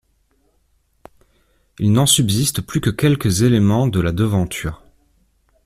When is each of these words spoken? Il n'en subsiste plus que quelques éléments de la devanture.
Il 1.77 1.91
n'en 1.91 2.07
subsiste 2.07 2.63
plus 2.63 2.81
que 2.81 2.89
quelques 2.89 3.43
éléments 3.43 3.85
de 3.85 3.99
la 3.99 4.11
devanture. 4.11 4.81